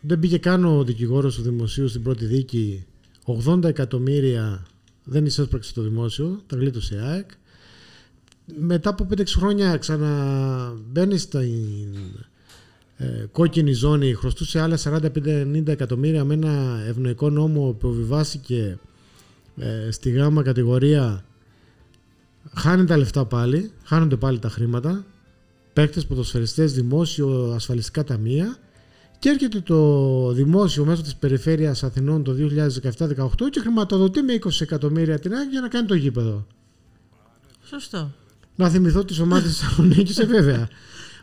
δεν 0.01 0.19
πήγε 0.19 0.37
καν 0.37 0.65
ο 0.65 0.83
δικηγόρος 0.83 1.35
του 1.35 1.41
δημοσίου 1.41 1.87
στην 1.87 2.03
πρώτη 2.03 2.25
δίκη 2.25 2.85
80 3.25 3.63
εκατομμύρια 3.63 4.67
δεν 5.03 5.25
εισέσπραξε 5.25 5.73
το 5.73 5.81
δημόσιο, 5.81 6.41
τα 6.47 6.55
γλίτωσε 6.55 6.95
η 6.95 6.97
ΑΕΚ. 6.97 7.29
Μετά 8.59 8.89
από 8.89 9.07
5-6 9.11 9.23
χρόνια 9.27 9.77
ξαναμπαίνει 9.77 11.17
στην 11.17 11.95
ε, 12.97 13.25
κόκκινη 13.31 13.73
ζώνη, 13.73 14.13
χρωστούσε 14.13 14.59
άλλα 14.59 14.79
45-90 14.83 15.67
εκατομμύρια 15.67 16.23
με 16.23 16.33
ένα 16.33 16.83
ευνοϊκό 16.87 17.29
νόμο 17.29 17.71
που 17.71 17.87
επιβιβάστηκε 17.87 18.79
ε, 19.57 19.91
στη 19.91 20.09
γάμα 20.09 20.43
κατηγορία. 20.43 21.23
Χάνει 22.59 22.85
τα 22.85 22.97
λεφτά 22.97 23.25
πάλι, 23.25 23.71
χάνονται 23.83 24.15
πάλι 24.15 24.39
τα 24.39 24.49
χρήματα. 24.49 25.05
Παίκτες, 25.73 26.05
ποδοσφαιριστές, 26.05 26.73
δημόσιο, 26.73 27.51
ασφαλιστικά 27.55 28.03
ταμεία 28.03 28.57
και 29.19 29.29
έρχεται 29.29 29.59
το 29.59 30.31
δημόσιο 30.31 30.85
μέσω 30.85 31.01
της 31.01 31.15
περιφέρειας 31.15 31.83
Αθηνών 31.83 32.23
το 32.23 32.33
2017-18 32.33 33.49
και 33.51 33.59
χρηματοδοτεί 33.59 34.21
με 34.21 34.33
20 34.33 34.49
εκατομμύρια 34.59 35.19
την 35.19 35.33
ΑΕΚ 35.33 35.49
για 35.49 35.61
να 35.61 35.67
κάνει 35.67 35.87
το 35.87 35.93
γήπεδο. 35.93 36.47
Σωστό. 37.63 38.11
Να 38.55 38.69
θυμηθώ 38.69 39.05
τις 39.05 39.19
ομάδες 39.19 39.49
της 39.49 39.59
Θεσσαλονίκης, 39.59 40.17
ε, 40.17 40.25
βέβαια. 40.25 40.67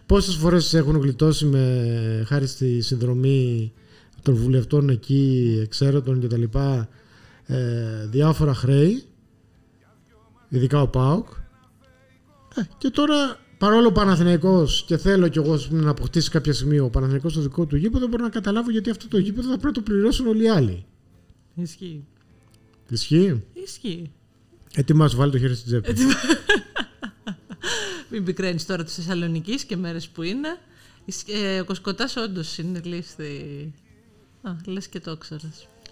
Πόσες 0.06 0.34
φορές 0.34 0.62
τις 0.62 0.74
έχουν 0.74 0.96
γλιτώσει 1.00 1.44
με, 1.44 2.24
χάρη 2.26 2.46
στη 2.46 2.80
συνδρομή 2.80 3.72
των 4.22 4.34
βουλευτών 4.34 4.88
εκεί, 4.88 5.58
εξαίρετων 5.62 6.20
κτλ. 6.20 6.42
Ε, 7.46 8.06
διάφορα 8.10 8.54
χρέη, 8.54 9.04
ειδικά 10.48 10.80
ο 10.82 10.88
ΠΑΟΚ. 10.88 11.28
Ε, 12.54 12.62
και 12.78 12.90
τώρα, 12.90 13.38
παρόλο 13.58 13.88
ο 13.88 13.92
Παναθηναϊκός 13.92 14.84
και 14.86 14.96
θέλω 14.96 15.28
κι 15.28 15.38
εγώ 15.38 15.52
ας 15.52 15.68
πούμε, 15.68 15.82
να 15.82 15.90
αποκτήσει 15.90 16.30
κάποια 16.30 16.52
σημείο 16.52 16.84
ο 16.84 16.90
Παναθηναϊκός 16.90 17.32
στο 17.32 17.40
δικό 17.40 17.66
του 17.66 17.76
γήπεδο, 17.76 18.06
μπορώ 18.06 18.22
να 18.22 18.28
καταλάβω 18.30 18.70
γιατί 18.70 18.90
αυτό 18.90 19.08
το 19.08 19.18
γήπεδο 19.18 19.48
θα 19.48 19.58
πρέπει 19.58 19.66
να 19.66 19.72
το 19.84 19.90
πληρώσουν 19.90 20.26
όλοι 20.26 20.42
οι 20.44 20.48
άλλοι. 20.48 20.84
Ισχύει. 21.54 22.04
Ισχύει. 22.88 23.44
Ισχύει. 23.52 24.10
Έτοιμα 24.74 25.04
να 25.04 25.10
σου 25.10 25.16
βάλει 25.16 25.30
το 25.32 25.38
χέρι 25.38 25.54
στην 25.54 25.66
τσέπη. 25.66 26.00
Μην 28.10 28.24
πικραίνεις 28.24 28.66
τώρα 28.66 28.84
της 28.84 28.94
Θεσσαλονίκης 28.94 29.64
και 29.64 29.76
μέρες 29.76 30.08
που 30.08 30.22
είναι. 30.22 30.48
Ισ- 31.04 31.28
ε, 31.28 31.60
ο 31.60 31.64
Κοσκοτάς 31.64 32.16
όντως 32.16 32.58
είναι 32.58 32.80
λίστη. 32.84 33.72
Α, 34.42 34.50
λες 34.66 34.88
και 34.88 35.00
το 35.00 35.10
ήξερε. 35.10 35.48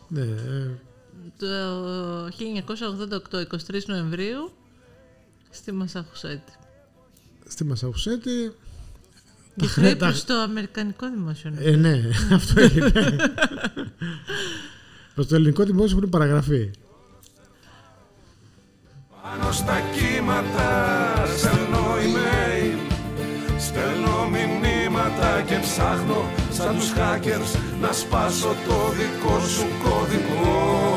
ναι, 0.09 0.21
ε, 0.21 0.71
Το 1.39 1.47
1988, 2.27 3.39
23 3.73 3.85
Νοεμβρίου, 3.87 4.53
στη 5.51 5.73
Μασαχουσέτη. 5.73 6.53
στη 7.49 7.65
Μασαχουσέτη 7.65 8.53
Και 9.57 9.67
χρέ- 9.67 9.71
χρέη 9.71 9.97
τα- 9.97 10.07
προς 10.07 10.25
το 10.25 10.35
Αμερικανικό 10.35 11.11
Δημοσιονομικό. 11.11 11.69
Ε, 11.71 11.77
ναι, 11.77 12.01
αυτό 12.37 12.61
είναι. 12.63 13.17
Προς 15.15 15.27
το 15.27 15.35
ελληνικό 15.35 15.65
δημόσιο 15.65 15.97
έχουν 15.97 16.09
παραγραφεί. 16.11 16.71
Πάνω 19.23 19.53
στα 19.53 19.81
κύματα 19.81 21.15
στέλνω 21.37 21.95
email 22.05 22.79
Στέλνω 23.59 24.29
μηνύματα 24.29 25.43
και 25.43 25.59
ψάχνω 25.63 26.31
σαν 26.53 26.77
τους 26.79 26.93
hackers 26.97 27.59
Να 27.81 27.93
σπάσω 27.93 28.49
το 28.67 28.91
δικό 28.99 29.41
σου 29.41 29.67
κωδικό 29.83 30.94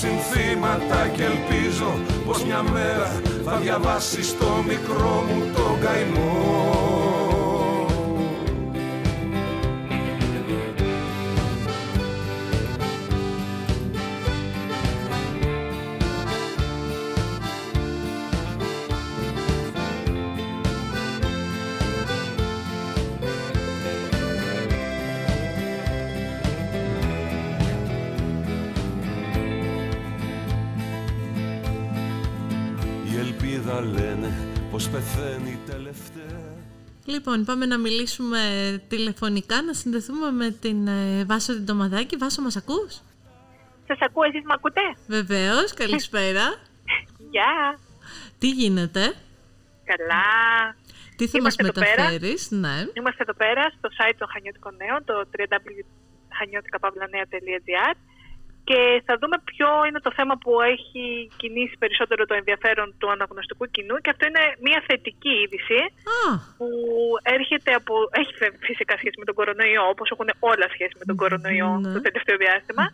συνθήματα 0.00 1.08
και 1.16 1.24
ελπίζω 1.24 1.98
πως 2.26 2.44
μια 2.44 2.62
μέρα 2.62 3.20
θα 3.44 3.56
διαβάσεις 3.56 4.38
το 4.38 4.46
μικρό 4.66 5.24
μου 5.28 5.52
το 5.54 5.76
καημό. 5.84 7.29
Ελπίδα 33.80 34.00
λένε 34.00 34.28
πως 34.70 34.88
πεθαίνει 34.88 35.58
τελευταία 35.66 36.58
Λοιπόν, 37.04 37.44
πάμε 37.44 37.66
να 37.66 37.78
μιλήσουμε 37.78 38.38
τηλεφωνικά, 38.88 39.62
να 39.62 39.72
συνδεθούμε 39.72 40.30
με 40.30 40.50
την 40.50 40.86
ε, 40.86 41.24
Βάσο 41.24 41.52
την 41.54 41.66
Τομαδάκη. 41.66 42.16
Βάσο, 42.16 42.42
μας 42.42 42.56
ακούς; 42.56 43.00
Σας 43.86 43.98
ακούω, 44.00 44.24
εσείς 44.24 44.42
με 44.44 44.52
ακούτε; 44.56 44.80
Βεβαίως, 45.06 45.74
καλησπέρα. 45.74 46.54
Γεια! 47.32 47.78
Τι 48.38 48.50
γίνεται, 48.50 49.14
Καλά! 49.84 50.24
τι 51.16 51.26
θα 51.28 51.38
Είμαστε 51.38 51.62
μας 51.62 51.72
εδώ 51.72 51.80
πέρα. 51.80 52.02
μεταφέρεις, 52.02 52.50
ναι. 52.50 52.84
Είμαστε 52.92 53.22
εδώ 53.22 53.34
πέρα 53.34 53.72
στο 53.78 53.88
site 53.98 54.14
των 54.18 54.28
Χανιώτικων 54.32 54.74
Νέων, 54.76 55.04
το 55.04 55.26
www.χανιώτικα.gr 55.38 57.94
και 58.64 59.02
θα 59.06 59.14
δούμε 59.20 59.36
ποιο 59.50 59.68
είναι 59.88 60.00
το 60.06 60.12
θέμα 60.18 60.34
που 60.42 60.60
έχει 60.60 61.04
κινήσει 61.36 61.76
περισσότερο 61.78 62.24
το 62.26 62.34
ενδιαφέρον 62.34 62.94
του 62.98 63.10
αναγνωστικού 63.10 63.64
κοινού 63.74 63.96
και 64.02 64.10
αυτό 64.10 64.26
είναι 64.26 64.44
μια 64.66 64.80
θετική 64.88 65.34
είδηση 65.42 65.80
Α, 66.18 66.28
που 66.58 66.68
έρχεται 67.22 67.70
από... 67.80 67.94
έχει 68.20 68.32
φε- 68.40 68.56
φυσικά 68.68 68.94
σχέση 68.96 69.16
με 69.18 69.24
τον 69.24 69.34
κορονοϊό, 69.34 69.82
όπως 69.94 70.10
έχουν 70.10 70.28
όλα 70.38 70.66
σχέση 70.74 70.94
με 71.00 71.04
τον 71.04 71.16
κορονοϊό 71.16 71.70
Ναι. 71.78 71.92
το 71.92 72.00
τελευταίο 72.00 72.36
διάστημα 72.44 72.84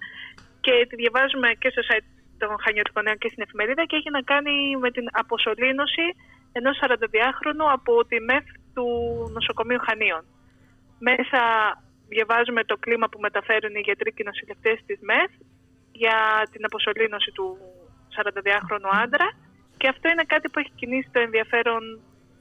και 0.64 0.74
τη 0.88 0.94
διαβάζουμε 1.02 1.48
και 1.60 1.70
στο 1.74 1.82
site 1.88 2.06
των 2.38 2.50
Χανιώτικων 2.64 3.02
Νέων 3.04 3.18
και 3.18 3.28
στην 3.32 3.42
εφημερίδα 3.46 3.82
και 3.88 3.96
έχει 3.96 4.10
να 4.10 4.22
κάνει 4.32 4.54
με 4.84 4.90
την 4.90 5.06
αποσωλήνωση 5.12 6.06
ενός 6.52 6.74
42χρονου 6.82 7.66
από 7.78 7.92
τη 8.10 8.16
ΜΕΦ 8.20 8.44
του 8.74 8.86
νοσοκομείου 9.36 9.80
Χανίων. 9.86 10.24
Μέσα 10.98 11.40
διαβάζουμε 12.08 12.64
το 12.64 12.76
κλίμα 12.76 13.08
που 13.08 13.18
μεταφέρουν 13.20 13.74
οι 13.74 13.80
γιατροί 13.88 14.10
και 14.12 14.22
οι 14.22 14.28
νοσηλευτές 14.30 14.78
της 14.86 14.98
ΜΕΦ 15.08 15.30
για 16.02 16.48
την 16.52 16.64
αποσωλήνωση 16.64 17.30
του 17.30 17.46
42χρονου 18.16 18.90
άντρα 19.04 19.28
και 19.76 19.88
αυτό 19.88 20.08
είναι 20.08 20.24
κάτι 20.26 20.48
που 20.48 20.58
έχει 20.58 20.72
κινήσει 20.80 21.08
το 21.12 21.20
ενδιαφέρον 21.20 21.82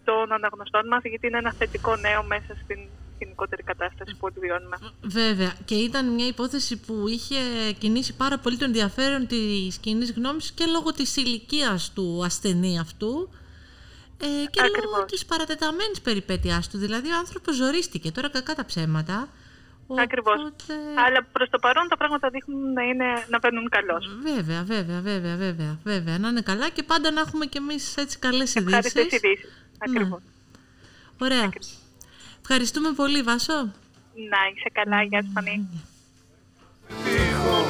των 0.04 0.32
αναγνωστών 0.32 0.88
μας 0.88 1.02
γιατί 1.04 1.28
είναι 1.28 1.38
ένα 1.38 1.54
θετικό 1.54 1.96
νέο 1.96 2.24
μέσα 2.24 2.52
στην 2.64 2.80
γενικότερη 3.20 3.64
κατάσταση 3.64 4.16
που 4.20 4.28
βιώνουμε. 4.40 4.78
Βέβαια. 5.02 5.54
Και 5.66 5.76
ήταν 5.76 6.14
μια 6.14 6.28
υπόθεση 6.28 6.80
που 6.80 7.08
είχε 7.08 7.36
κινήσει 7.78 8.16
πάρα 8.16 8.38
πολύ 8.38 8.58
το 8.58 8.66
ενδιαφέρον 8.66 9.28
της 9.28 9.78
κοινής 9.78 10.12
γνώμης 10.12 10.52
και 10.52 10.66
λόγω 10.66 10.92
της 10.92 11.16
ηλικίας 11.16 11.92
του 11.94 12.22
ασθενή 12.26 12.80
αυτού. 12.80 13.30
Ε, 14.18 14.26
και 14.50 14.62
Ακριβώς. 14.62 14.84
λόγω 14.84 15.06
της 15.06 15.26
παρατεταμένης 15.26 16.02
περιπέτειάς 16.02 16.70
του. 16.70 16.78
Δηλαδή 16.78 17.10
ο 17.12 17.18
άνθρωπος 17.18 17.56
ζορίστηκε, 17.56 18.12
τώρα 18.12 18.30
κακά 18.30 18.56
τα 18.56 18.66
ψέματα. 18.66 19.28
Ακριβώς. 20.00 20.40
Οπότε- 20.40 21.00
Αλλά 21.06 21.24
προς 21.32 21.50
το 21.50 21.60
παρόν 21.60 21.88
τα 21.90 21.98
πράγματα 21.98 22.30
δείχνουν 22.30 22.74
να, 22.74 22.84
είναι, 22.84 23.06
να 23.30 23.40
παίρνουν 23.40 23.70
καλώς. 23.70 24.04
Βέβαια, 24.24 24.64
βέβαια, 24.64 25.02
βέβαια, 25.02 25.36
βέβαια, 25.36 25.80
βέβαια. 25.84 26.18
Να 26.18 26.28
είναι 26.28 26.42
καλά 26.42 26.70
και 26.70 26.84
πάντα 26.84 27.12
να 27.12 27.22
έχουμε 27.22 27.46
κι 27.46 27.58
εμείς 27.58 27.98
έτσι 27.98 28.20
καλές 28.20 28.56
Ευχάριστες 28.56 29.04
ειδήσεις. 29.04 29.22
ειδήσεις. 29.24 29.68
Ακριβώς. 29.78 30.20
Ωραία. 31.22 31.50
Ευχαριστούμε 32.42 32.92
πολύ, 32.92 33.22
Βάσο. 33.22 33.54
Να 34.32 34.40
είσαι 34.54 34.70
καλά, 34.74 35.04
γεια 35.04 35.22
σου 35.24 35.32
Φανή. 35.34 35.70
τύχω 37.04 37.68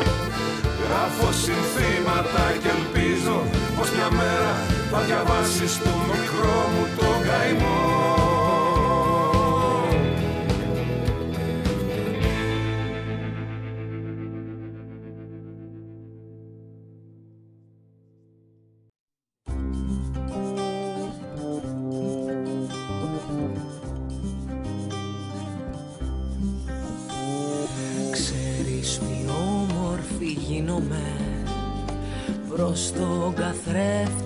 Γράφω 0.87 1.31
συνθήματα 1.31 2.43
και 2.61 2.69
ελπίζω 2.77 3.37
πως 3.77 3.91
μια 3.91 4.09
μέρα 4.11 4.53
θα 4.91 4.99
διαβάσεις 5.01 5.77
το 5.77 5.89
μικρό 5.89 6.69
μου 6.73 6.87
το 6.97 7.07
καημό 7.27 7.94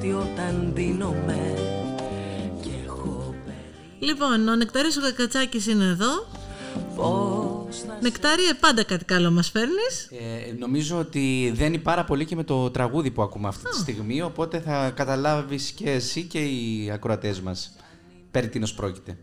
καθρέφτη 0.10 0.14
όταν 0.14 0.72
δίνομαι 0.74 1.54
Και 2.62 2.70
έχω 2.86 3.36
Λοιπόν, 4.00 4.48
ο 4.48 4.56
Νεκτάριος 4.56 4.98
ο 4.98 5.02
Κακατσάκης 5.02 5.68
είναι 5.68 5.86
εδώ. 5.86 6.28
πώς 6.96 7.78
θα 7.88 7.98
Νεκτάριε, 8.02 8.54
πάντα 8.60 8.84
κάτι 8.84 9.06
καλό 9.06 9.32
μας 9.32 9.50
φέρνεις. 9.50 10.10
Ε, 10.12 10.52
νομίζω 10.60 10.98
ότι 10.98 11.52
δένει 11.56 11.78
πάρα 11.78 12.04
πολύ 12.04 12.26
και 12.26 12.36
με 12.36 12.44
το 12.44 12.70
τραγούδι 12.72 13.12
που 13.12 13.22
ακούμε 13.22 13.48
αυτή 13.48 13.70
τη 13.70 13.76
στιγμή, 13.76 14.22
οπότε 14.22 14.60
θα 14.60 14.90
καταλάβεις 14.96 15.72
και 15.72 15.92
εσύ 15.92 16.24
και 16.24 16.40
οι 16.40 16.92
ακροατές 16.94 17.42
μας 17.42 17.76
περί 18.32 18.48
τίνος 18.50 18.74
πρόκειται. 18.74 19.18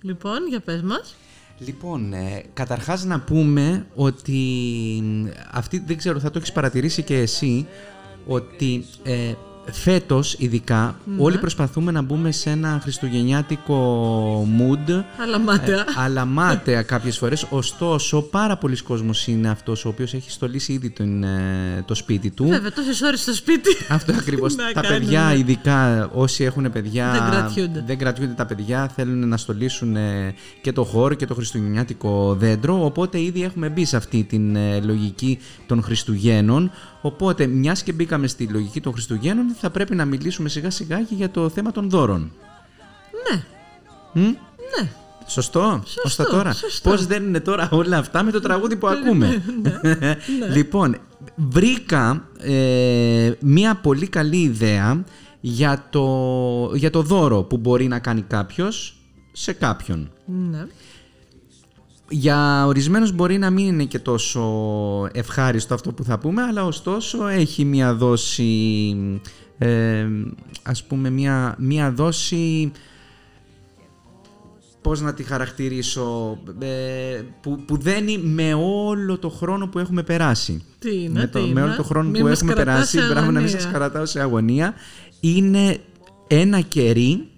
Λοιπόν, 0.00 0.48
για 0.48 0.60
πες 0.60 0.82
μας. 0.82 1.16
Λοιπόν, 1.58 2.12
ε, 2.12 2.44
καταρχάς 2.52 3.04
να 3.04 3.20
πούμε 3.20 3.86
ότι 3.94 4.40
μ, 5.02 5.26
αυτή 5.52 5.82
δεν 5.86 5.96
ξέρω, 5.96 6.20
θα 6.20 6.30
το 6.30 6.38
έχεις 6.38 6.52
παρατηρήσει 6.52 7.02
και 7.02 7.18
εσύ, 7.18 7.66
ότι 8.26 8.84
ε, 9.02 9.34
φέτος 9.70 10.34
ειδικά 10.38 10.96
όλοι 11.18 11.38
προσπαθούμε 11.38 11.90
να 11.92 12.02
μπούμε 12.02 12.32
σε 12.32 12.50
ένα 12.50 12.78
χριστουγεννιάτικο 12.82 14.48
mood 14.58 15.02
Αλλά 15.22 15.38
μάταια. 15.38 15.78
ε, 15.78 15.84
αλλά 15.96 16.24
μάταια 16.24 16.82
κάποιες 16.82 17.18
φορές. 17.18 17.46
Ωστόσο, 17.50 18.22
πάρα 18.22 18.56
πολλοί 18.56 18.82
κόσμος 18.82 19.26
είναι 19.26 19.48
αυτός 19.48 19.84
ο 19.84 19.88
οποίος 19.88 20.14
έχει 20.14 20.30
στολίσει 20.30 20.72
ήδη 20.72 20.90
τον, 20.90 21.22
ε, 21.24 21.82
το 21.86 21.94
σπίτι 21.94 22.30
του. 22.30 22.46
Βέβαια, 22.48 22.72
τόσες 22.72 23.00
ώρες 23.02 23.20
στο 23.20 23.34
σπίτι. 23.34 23.76
Αυτό 23.88 24.12
ακριβώς. 24.12 24.54
Να 24.54 24.72
τα 24.72 24.80
κάνουμε. 24.80 24.98
παιδιά, 25.00 25.34
ειδικά 25.34 26.08
όσοι 26.14 26.44
έχουν 26.44 26.72
παιδιά, 26.72 27.10
Δεν 27.12 27.30
κρατιούνται. 27.30 27.82
δεν 27.86 27.98
κρατιούνται 27.98 28.32
τα 28.34 28.46
παιδιά, 28.46 28.88
θέλουν 28.94 29.28
να 29.28 29.36
στολίσουν 29.36 29.96
ε, 29.96 30.34
και 30.60 30.72
το 30.72 30.84
χώρο 30.84 31.14
και 31.14 31.26
το 31.26 31.34
χριστουγεννιάτικο 31.34 32.34
δέντρο. 32.38 32.84
Οπότε 32.84 33.20
ήδη 33.20 33.42
έχουμε 33.42 33.68
μπει 33.68 33.84
σε 33.84 33.96
αυτή 33.96 34.24
την 34.24 34.56
ε, 34.56 34.80
λογική 34.80 35.38
των 35.66 35.82
Χριστουγέννων. 35.82 36.70
Οπότε, 37.06 37.46
μιας 37.46 37.82
και 37.82 37.92
μπήκαμε 37.92 38.26
στη 38.26 38.46
λογική 38.46 38.80
των 38.80 38.92
Χριστουγέννων, 38.92 39.54
θα 39.60 39.70
πρέπει 39.70 39.94
να 39.94 40.04
μιλήσουμε 40.04 40.48
σιγά 40.48 40.70
σιγά 40.70 41.02
και 41.02 41.14
για 41.14 41.30
το 41.30 41.48
θέμα 41.48 41.72
των 41.72 41.90
δώρων. 41.90 42.32
Ναι. 43.30 43.42
Μ; 44.12 44.24
Ναι. 44.24 44.88
Σωστό, 45.26 45.82
Σωστό, 46.02 46.24
τώρα; 46.24 46.52
σωστό. 46.52 46.90
Πώς 46.90 47.06
δεν 47.06 47.24
είναι 47.24 47.40
τώρα 47.40 47.68
όλα 47.72 47.98
αυτά 47.98 48.22
με 48.22 48.30
το 48.30 48.40
τραγούδι 48.40 48.76
που 48.76 48.86
ακούμε; 48.86 49.42
Ναι, 49.82 50.16
λοιπόν, 50.56 50.96
βρήκα 51.34 52.28
ε, 52.38 53.32
μία 53.40 53.74
πολύ 53.74 54.08
καλή 54.08 54.40
ιδέα 54.40 55.04
για 55.40 55.86
το, 55.90 56.06
για 56.74 56.90
το 56.90 57.02
δώρο 57.02 57.42
που 57.42 57.56
μπορεί 57.56 57.86
να 57.88 57.98
κάνει 57.98 58.22
κάποιος 58.22 58.96
σε 59.32 59.52
κάποιον. 59.52 60.10
Ναι. 60.50 60.66
Για 62.16 62.66
ορισμένους 62.66 63.12
μπορεί 63.12 63.38
να 63.38 63.50
μην 63.50 63.66
είναι 63.66 63.84
και 63.84 63.98
τόσο 63.98 64.42
ευχάριστο 65.12 65.74
αυτό 65.74 65.92
που 65.92 66.04
θα 66.04 66.18
πούμε, 66.18 66.42
αλλά 66.42 66.64
ωστόσο 66.64 67.26
έχει 67.26 67.64
μία 67.64 67.94
δόση, 67.94 68.96
ε, 69.58 70.06
ας 70.62 70.84
πούμε, 70.84 71.10
μία, 71.10 71.54
μία 71.58 71.92
δόση, 71.92 72.72
πώς 74.80 75.00
να 75.00 75.14
τη 75.14 75.22
χαρακτηρίσω, 75.22 76.38
ε, 76.58 77.22
που, 77.40 77.58
που 77.66 77.76
δένει 77.76 78.18
με 78.18 78.54
όλο 78.54 79.18
το 79.18 79.28
χρόνο 79.28 79.66
που 79.66 79.78
έχουμε 79.78 80.02
περάσει. 80.02 80.64
Τι 80.78 81.02
είναι, 81.02 81.20
με, 81.20 81.26
τι 81.26 81.32
το, 81.32 81.38
με 81.38 81.46
είναι; 81.46 81.62
όλο 81.62 81.74
το 81.76 81.82
χρόνο 81.82 82.08
Μη 82.08 82.18
που 82.18 82.24
μας 82.24 82.40
έχουμε 82.40 82.52
κρατάς 82.52 82.74
περάσει, 82.74 82.98
σε 82.98 83.12
μπράβο 83.12 83.14
να 83.14 83.26
μην 83.26 83.36
αγωνία. 83.36 83.60
σας 83.60 83.72
κρατάω 83.72 84.06
σε 84.06 84.20
αγωνία, 84.20 84.74
είναι 85.20 85.78
ένα 86.26 86.60
κερί 86.60 87.28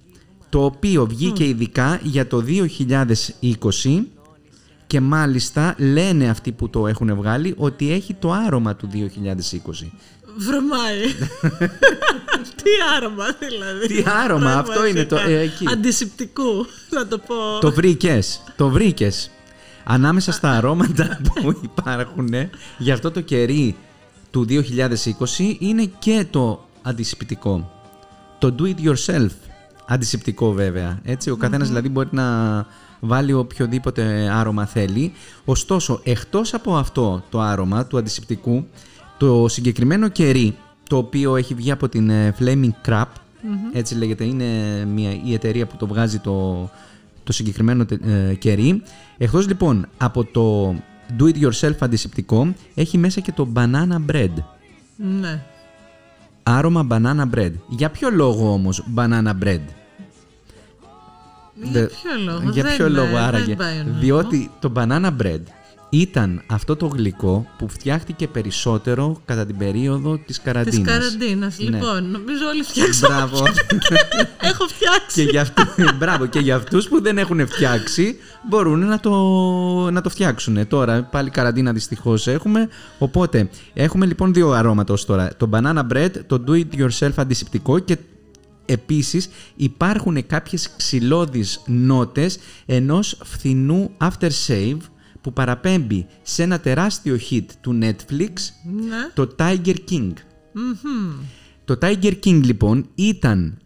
το 0.48 0.64
οποίο 0.64 1.06
βγήκε 1.06 1.44
ειδικά 1.44 2.00
για 2.02 2.26
το 2.26 2.44
2020 3.40 4.15
και 4.86 5.00
μάλιστα 5.00 5.74
λένε 5.78 6.28
αυτοί 6.28 6.52
που 6.52 6.68
το 6.70 6.86
έχουν 6.86 7.14
βγάλει 7.16 7.54
ότι 7.56 7.92
έχει 7.92 8.14
το 8.14 8.32
άρωμα 8.32 8.76
του 8.76 8.88
2020. 8.92 8.98
Βρωμάει. 10.38 11.00
Τι 12.62 12.70
άρωμα 12.96 13.24
δηλαδή. 13.48 13.86
Τι 13.86 14.02
άρωμα, 14.24 14.40
Πράγμα 14.44 14.60
αυτό 14.60 14.86
είναι 14.86 15.04
το- 15.04 15.16
φυσικά. 15.16 15.32
ε, 15.34 15.40
εκεί. 15.40 15.64
Αντισηπτικού, 15.72 16.66
να 16.90 17.06
το 17.06 17.18
πω. 17.18 17.34
το 17.60 17.72
βρήκες, 17.72 18.42
το 18.56 18.68
βρήκες. 18.68 19.30
Ανάμεσα 19.84 20.32
στα 20.32 20.50
αρώματα 20.50 21.20
που 21.34 21.60
υπάρχουν 21.62 22.28
για 22.78 22.94
αυτό 22.94 23.10
το 23.10 23.20
κερί 23.20 23.76
του 24.30 24.46
2020 24.48 25.56
είναι 25.58 25.90
και 25.98 26.26
το 26.30 26.68
αντισηπτικό. 26.82 27.70
Το 28.38 28.54
do 28.58 28.62
it 28.62 28.88
yourself 28.88 29.28
αντισηπτικό 29.86 30.52
βέβαια. 30.52 30.98
Έτσι, 31.04 31.30
ο 31.30 31.36
καθενας 31.36 31.68
δηλαδή 31.68 31.88
μπορεί 31.88 32.08
να 32.12 32.56
βάλει 33.00 33.32
οποιοδήποτε 33.32 34.30
άρωμα 34.32 34.66
θέλει. 34.66 35.12
Ωστόσο, 35.44 36.00
εκτός 36.04 36.54
από 36.54 36.76
αυτό 36.76 37.22
το 37.30 37.40
άρωμα 37.40 37.86
του 37.86 37.98
αντισηπτικού, 37.98 38.66
το 39.18 39.48
συγκεκριμένο 39.48 40.08
κερί, 40.08 40.56
το 40.88 40.96
οποίο 40.96 41.36
έχει 41.36 41.54
βγει 41.54 41.70
από 41.70 41.88
την 41.88 42.10
ε, 42.10 42.34
Flaming 42.38 42.88
Crab, 42.88 43.04
έτσι 43.72 43.94
λέγεται, 43.94 44.24
είναι 44.24 44.44
μια, 44.84 45.10
η 45.24 45.34
εταιρεία 45.34 45.66
που 45.66 45.76
το 45.76 45.86
βγάζει 45.86 46.18
το, 46.18 46.70
το 47.24 47.32
συγκεκριμένο 47.32 47.84
τε- 47.84 48.06
ε, 48.06 48.34
κερί. 48.34 48.82
Εκτός 49.18 49.46
λοιπόν 49.46 49.86
από 49.96 50.24
το 50.24 50.74
do 51.18 51.22
it 51.22 51.48
yourself 51.48 51.74
αντισηπτικό, 51.78 52.54
έχει 52.74 52.98
μέσα 52.98 53.20
και 53.20 53.32
το 53.32 53.48
banana 53.54 54.12
bread. 54.12 54.32
Ναι. 55.20 55.42
Άρωμα 56.42 56.86
banana 56.90 57.24
bread. 57.34 57.52
Για 57.68 57.90
ποιο 57.90 58.10
λόγο 58.10 58.52
όμως 58.52 58.84
banana 58.96 59.32
bread? 59.44 59.60
Για 61.62 61.70
Δε- 61.80 61.86
ποιο 61.86 62.10
λόγο; 62.24 62.50
Για 62.50 62.62
δεν, 62.62 62.76
ποιο 62.76 62.84
ε, 62.86 62.88
λόγο 62.88 63.06
δεν 63.06 63.16
άραγε; 63.16 63.54
πάει 63.54 63.78
ο 63.80 63.82
νόμος. 63.84 64.00
Διότι 64.00 64.50
το 64.60 64.72
banana 64.76 65.10
bread 65.22 65.40
ήταν 65.88 66.42
αυτό 66.46 66.76
το 66.76 66.86
γλυκό 66.86 67.46
που 67.58 67.68
φτιάχτηκε 67.68 68.28
περισσότερο 68.28 69.20
κατά 69.24 69.46
την 69.46 69.56
περίοδο 69.56 70.16
της 70.16 70.24
Της 70.26 70.40
καραντίνας. 70.40 70.92
καραντίνας. 70.92 71.58
Ναι. 71.58 71.64
Λοιπόν, 71.64 72.10
νομίζω 72.10 72.46
όλοι 72.52 72.62
φτιάξαμε. 72.62 73.14
Μπράβο. 73.14 73.36
Έχω 74.50 74.66
φτιάξει. 74.66 75.24
και, 75.24 75.30
για 75.30 75.40
αυτού, 75.40 75.62
μπράβο, 75.98 76.26
και 76.26 76.38
για 76.38 76.56
αυτούς 76.56 76.88
που 76.88 77.02
δεν 77.02 77.18
έχουν 77.18 77.46
φτιάξει 77.48 78.16
μπορούν 78.48 78.86
να 78.86 79.00
το, 79.00 79.10
να 79.90 80.00
το 80.00 80.08
φτιάξουν. 80.10 80.68
Τώρα 80.68 81.02
πάλι 81.02 81.30
καραντίνα 81.30 81.72
δυστυχώς 81.72 82.26
έχουμε. 82.26 82.68
Οπότε 82.98 83.48
έχουμε 83.74 84.06
λοιπόν 84.06 84.32
δύο 84.32 84.50
αρώματα 84.50 84.92
ως 84.92 85.04
τώρα. 85.04 85.30
Το 85.36 85.48
banana 85.52 85.82
bread, 85.92 86.10
το 86.26 86.44
do 86.48 86.50
it 86.52 86.80
yourself 86.80 87.12
αντισηπτικό 87.16 87.78
και 87.78 87.96
επίσης 88.66 89.28
υπάρχουν 89.56 90.26
κάποιες 90.26 90.70
ξυλώδεις 90.76 91.62
νότες 91.66 92.38
ενός 92.66 93.18
φθηνού 93.24 93.90
aftershave 94.00 94.78
που 95.20 95.32
παραπέμπει 95.32 96.06
σε 96.22 96.42
ένα 96.42 96.60
τεράστιο 96.60 97.18
hit 97.30 97.44
του 97.60 97.78
Netflix, 97.82 98.32
Ναι. 98.88 99.10
το 99.14 99.34
Tiger 99.38 99.76
King. 99.90 100.12
Το 101.64 101.78
Tiger 101.80 102.12
King 102.24 102.40
λοιπόν 102.44 102.86
ήταν 102.94 103.58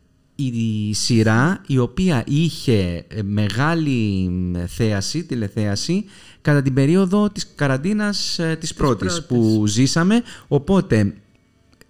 η 0.45 0.95
σειρά 0.95 1.63
η 1.67 1.79
οποία 1.79 2.25
είχε 2.27 3.05
ε, 3.09 3.23
μεγάλη 3.23 4.31
ε, 4.57 4.67
θέαση, 4.67 5.25
τηλεθέαση 5.25 6.05
κατά 6.41 6.63
την 6.63 6.75
περίοδο 6.75 7.31
της 7.31 7.53
καραντίνας 7.55 8.39
ε, 8.39 8.57
της, 8.61 8.75
πρώτης, 8.75 9.25
που 9.27 9.65
ζήσαμε 9.67 10.23
οπότε 10.49 11.15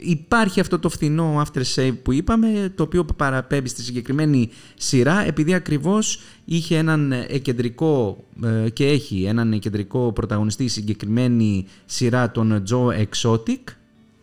υπάρχει 0.01 0.61
αυτό 0.61 0.79
το 0.79 0.89
φθηνό 0.89 1.43
after 1.43 1.63
save 1.75 1.95
που 2.03 2.13
είπαμε 2.13 2.73
το 2.75 2.83
οποίο 2.83 3.05
παραπέμπει 3.05 3.69
στη 3.69 3.83
συγκεκριμένη 3.83 4.51
σειρά 4.77 5.27
επειδή 5.27 5.55
ακριβώς 5.55 6.21
είχε 6.45 6.77
έναν 6.77 7.13
κεντρικό 7.43 8.25
και 8.73 8.87
έχει 8.87 9.25
έναν 9.25 9.59
κεντρικό 9.59 10.13
πρωταγωνιστή 10.13 10.65
η 10.65 10.69
συγκεκριμένη 10.69 11.67
σειρά 11.85 12.31
τον 12.31 12.63
Joe 12.71 13.05
Exotic 13.05 13.75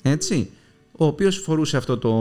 έτσι 0.01 0.49
ο 0.97 1.05
οποίος 1.05 1.37
φορούσε 1.37 1.77
αυτό 1.77 1.97
το, 1.97 2.11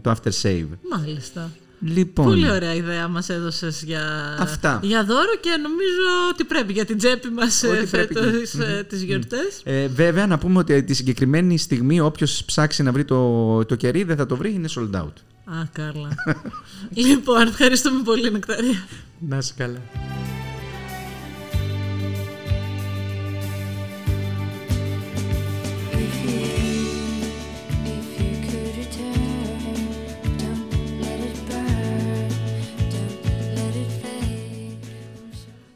το 0.00 0.10
after 0.10 0.30
save. 0.42 0.68
Μάλιστα. 0.90 1.50
Λοιπόν, 1.84 2.24
Πολύ 2.24 2.50
ωραία 2.50 2.74
ιδέα 2.74 3.08
μας 3.08 3.28
έδωσες 3.28 3.82
για, 3.82 4.36
Αυτά. 4.38 4.80
για 4.82 5.04
δώρο 5.04 5.36
και 5.40 5.50
νομίζω 5.62 6.30
ότι 6.32 6.44
πρέπει 6.44 6.72
για 6.72 6.84
την 6.84 6.98
τσέπη 6.98 7.28
μας 7.30 7.62
Ότι 7.62 7.76
ε, 7.76 7.82
πρέπει. 7.90 8.14
φέτος 8.14 8.54
ε, 8.54 8.84
τις 8.88 9.02
γιορτές. 9.02 9.60
Ε, 9.64 9.86
βέβαια, 9.86 10.26
να 10.26 10.38
πούμε 10.38 10.58
ότι 10.58 10.82
τη 10.82 10.94
συγκεκριμένη 10.94 11.58
στιγμή 11.58 12.00
όποιος 12.00 12.44
ψάξει 12.44 12.82
να 12.82 12.92
βρει 12.92 13.04
το, 13.04 13.64
το 13.64 13.74
κερί 13.74 14.02
δεν 14.02 14.16
θα 14.16 14.26
το 14.26 14.36
βρει, 14.36 14.52
είναι 14.52 14.68
sold 14.76 15.00
out. 15.00 15.12
Α, 15.44 15.66
καλά. 15.72 16.08
λοιπόν, 17.06 17.46
ευχαριστούμε 17.48 18.02
πολύ, 18.02 18.30
Νεκταρία. 18.30 18.84
Να 19.18 19.36
είσαι 19.36 19.52
καλά. 19.56 19.80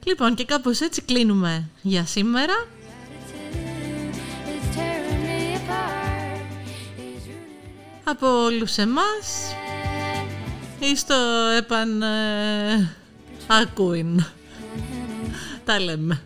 Λοιπόν, 0.07 0.35
και 0.35 0.45
κάπως 0.45 0.81
έτσι 0.81 1.03
κλείνουμε 1.03 1.69
για 1.83 2.07
σήμερα. 2.07 2.55
Από 8.05 8.45
όλους 8.45 8.77
εμάς 8.77 9.55
ή 10.79 10.97
στο 10.97 11.15
επαν 11.57 12.03
ε, 12.03 12.95
ακούειν. 13.47 14.25
Τα 15.65 15.81
λέμε. 15.81 16.23